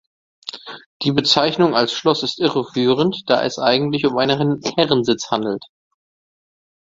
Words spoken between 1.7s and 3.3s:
als Schloss ist irreführend,